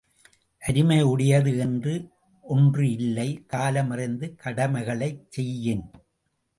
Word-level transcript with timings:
அருமையுடையது 0.61 1.57
என்று 1.57 1.93
ஒன்று 2.45 2.91
இல்லை 2.91 3.29
காலமறிந்து 3.53 4.27
கடமைகளைச் 4.35 5.23
செய்யின்! 5.29 5.85